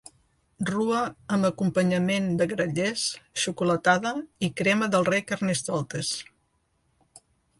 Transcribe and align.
Rua 0.67 1.01
amb 1.35 1.47
acompanyament 1.49 2.29
de 2.39 2.47
grallers, 2.53 3.03
xocolatada 3.43 4.15
i 4.49 4.51
crema 4.61 4.89
del 4.97 5.07
rei 5.13 5.23
Carnestoltes. 5.33 6.11